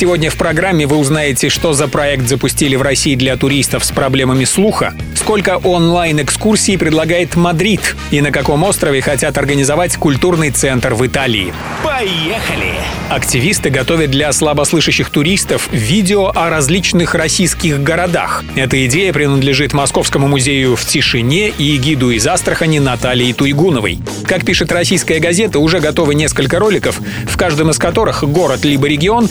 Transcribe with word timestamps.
Сегодня 0.00 0.30
в 0.30 0.36
программе 0.36 0.86
вы 0.86 0.96
узнаете, 0.96 1.50
что 1.50 1.74
за 1.74 1.86
проект 1.86 2.26
запустили 2.26 2.74
в 2.74 2.80
России 2.80 3.16
для 3.16 3.36
туристов 3.36 3.84
с 3.84 3.90
проблемами 3.90 4.44
слуха, 4.44 4.94
сколько 5.14 5.58
онлайн-экскурсий 5.58 6.78
предлагает 6.78 7.36
Мадрид 7.36 7.94
и 8.10 8.22
на 8.22 8.32
каком 8.32 8.62
острове 8.62 9.02
хотят 9.02 9.36
организовать 9.36 9.98
культурный 9.98 10.52
центр 10.52 10.94
в 10.94 11.06
Италии. 11.06 11.52
Поехали! 11.84 12.76
Активисты 13.10 13.68
готовят 13.68 14.10
для 14.10 14.32
слабослышащих 14.32 15.10
туристов 15.10 15.68
видео 15.70 16.32
о 16.34 16.48
различных 16.48 17.14
российских 17.14 17.82
городах. 17.82 18.42
Эта 18.54 18.86
идея 18.86 19.12
принадлежит 19.12 19.74
Московскому 19.74 20.28
музею 20.28 20.76
в 20.76 20.84
тишине 20.86 21.48
и 21.48 21.76
гиду 21.76 22.10
из 22.10 22.26
Астрахани 22.26 22.78
Натальи 22.78 23.32
Туйгуновой. 23.32 23.98
Как 24.26 24.46
пишет 24.46 24.72
российская 24.72 25.18
газета, 25.18 25.58
уже 25.58 25.80
готовы 25.80 26.14
несколько 26.14 26.58
роликов, 26.58 27.00
в 27.26 27.36
каждом 27.36 27.70
из 27.70 27.78
которых 27.78 28.24
город 28.24 28.64
либо 28.64 28.86
регион 28.86 29.28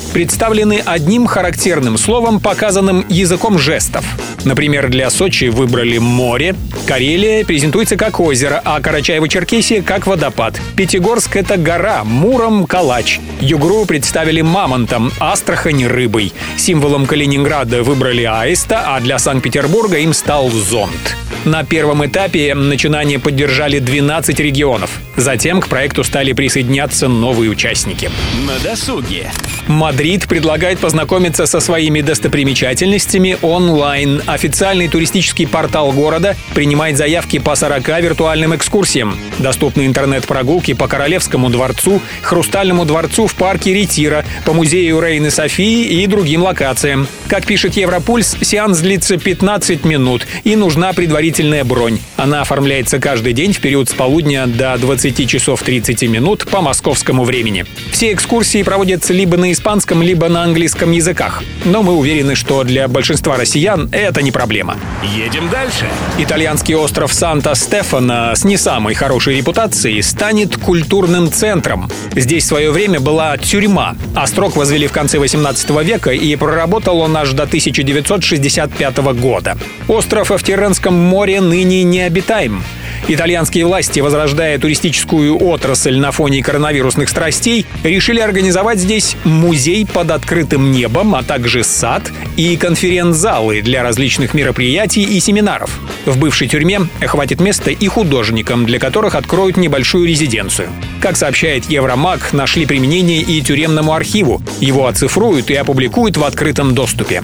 представлены 0.60 0.82
одним 0.86 1.26
характерным 1.26 1.98
словом, 1.98 2.40
показанным 2.40 3.06
языком 3.08 3.58
жестов. 3.58 4.04
Например, 4.46 4.90
для 4.90 5.10
Сочи 5.10 5.46
выбрали 5.46 5.98
море, 5.98 6.56
Карелия 6.88 7.46
презентуется 7.46 7.98
как 7.98 8.20
озеро, 8.20 8.62
а 8.64 8.80
Карачаево-Черкесия 8.80 9.84
как 9.84 10.08
водопад. 10.08 10.60
Пятигорск— 10.76 11.36
это 11.38 11.58
гора, 11.58 12.04
Муром— 12.04 12.66
калач. 12.68 13.20
Югру 13.42 13.86
представили 13.86 14.42
мамонтом, 14.42 15.12
Астрахань— 15.20 15.86
рыбой. 15.88 16.34
Символом 16.58 17.06
Калининграда 17.06 17.84
выбрали 17.84 18.24
аиста, 18.24 18.96
а 18.96 19.00
для 19.00 19.20
Санкт-Петербурга 19.20 19.98
им 19.98 20.14
стал 20.14 20.50
зонт. 20.50 21.16
На 21.46 21.64
первом 21.64 22.06
этапе 22.06 22.54
начинание 22.54 23.18
поддержали 23.18 23.80
12 23.80 24.40
регионов. 24.40 25.00
Затем 25.16 25.62
к 25.62 25.68
проекту 25.68 26.04
стали 26.04 26.34
присоединяться 26.34 27.08
новые 27.08 27.50
участники. 27.50 28.12
На 28.46 28.60
досуге. 28.60 29.32
Мадрид 29.68 30.28
предлагает 30.28 30.80
познакомиться 30.80 31.46
со 31.46 31.60
своими 31.60 32.02
достопримечательностями 32.02 33.38
онлайн. 33.42 34.22
Официальный 34.30 34.88
туристический 34.88 35.48
портал 35.48 35.92
города 35.92 36.36
принимает 36.54 36.98
заявки 36.98 37.40
по 37.40 37.56
40 37.56 37.88
виртуальным 38.00 38.56
экскурсиям. 38.56 39.18
Доступны 39.40 39.88
интернет-прогулки 39.88 40.76
по 40.76 40.88
Королевскому 40.88 41.50
дворцу, 41.50 42.00
Хрустальному 42.22 42.86
дворцу 42.86 43.26
в 43.26 43.34
парке 43.34 43.74
Ретиро, 43.74 44.24
по 44.46 44.54
музею 44.54 45.02
Рейны 45.02 45.32
Софии 45.32 46.04
и 46.04 46.06
другим 46.06 46.44
локациям. 46.44 47.08
Как 47.28 47.48
пишет 47.48 47.76
Европульс, 47.76 48.38
сеанс 48.40 48.78
длится 48.82 49.18
15 49.18 49.84
минут 49.84 50.28
и 50.44 50.56
нужна 50.56 50.94
предварительная 50.94 51.64
бронь. 51.64 51.98
Она 52.16 52.42
оформляется 52.42 53.00
каждый 53.00 53.34
день 53.34 53.54
в 53.54 53.60
период 53.60 53.90
с 53.90 53.94
полудня 53.94 54.46
до 54.46 54.78
20 54.78 55.28
часов 55.28 55.64
30 55.64 56.04
минут 56.04 56.46
по 56.48 56.62
московскому 56.62 57.24
времени. 57.24 57.66
Все 57.92 58.14
экскурсии 58.14 58.62
проводятся 58.62 59.12
либо 59.12 59.38
на 59.38 59.52
испанском, 59.52 60.04
либо 60.04 60.30
на 60.30 60.44
английском 60.44 60.92
языках. 60.92 61.42
Но 61.66 61.82
мы 61.82 61.94
уверены, 61.94 62.36
что 62.36 62.64
для 62.64 62.88
большинства 62.88 63.36
россиян 63.36 63.90
это 63.92 64.19
не 64.22 64.32
проблема. 64.32 64.78
Едем 65.04 65.50
дальше. 65.50 65.88
Итальянский 66.18 66.76
остров 66.76 67.14
Санта-Стефано 67.14 68.34
с 68.36 68.44
не 68.44 68.58
самой 68.58 68.94
хорошей 68.94 69.38
репутацией 69.38 70.02
станет 70.02 70.58
культурным 70.58 71.32
центром. 71.32 71.90
Здесь 72.16 72.44
в 72.44 72.48
свое 72.48 72.72
время 72.72 73.00
была 73.00 73.38
тюрьма. 73.38 73.96
Острог 74.16 74.56
возвели 74.56 74.88
в 74.88 74.92
конце 74.92 75.20
18 75.20 75.70
века 75.84 76.12
и 76.12 76.36
проработал 76.36 77.00
он 77.00 77.16
аж 77.16 77.32
до 77.32 77.44
1965 77.44 78.98
года. 79.20 79.58
Остров 79.88 80.30
в 80.30 80.44
Тиренском 80.44 80.94
море 80.94 81.42
ныне 81.42 81.84
необитаем. 81.84 82.64
Итальянские 83.08 83.66
власти, 83.66 84.00
возрождая 84.00 84.58
туристическую 84.60 85.42
отрасль 85.42 85.98
на 85.98 86.12
фоне 86.12 86.44
коронавирусных 86.44 87.10
страстей, 87.10 87.66
решили 87.84 88.20
организовать 88.20 88.80
здесь 88.80 89.16
музей 89.24 89.86
под 89.86 90.12
открытым 90.12 90.72
небом, 90.72 91.16
а 91.16 91.24
также 91.24 91.64
сад 91.64 92.12
и 92.38 92.56
конференц-залы 92.58 93.62
для 93.62 93.84
различных 93.84 94.34
мероприятий 94.34 95.04
и 95.04 95.20
семинаров. 95.20 95.80
В 96.06 96.18
бывшей 96.18 96.48
тюрьме 96.48 96.82
хватит 97.02 97.40
места 97.40 97.72
и 97.72 97.88
художникам, 97.88 98.66
для 98.66 98.80
которых 98.80 99.16
откроют 99.16 99.58
небольшую 99.58 100.08
резиденцию. 100.08 100.70
Как 101.02 101.18
сообщает 101.18 101.70
Евромаг, 101.70 102.34
нашли 102.34 102.66
применение 102.66 103.22
и 103.22 103.42
тюремному 103.42 103.94
архиву. 103.94 104.42
Его 104.60 104.88
оцифруют 104.88 105.50
и 105.50 105.56
опубликуют 105.56 106.18
в 106.18 106.24
открытом 106.24 106.76
доступе. 106.76 107.24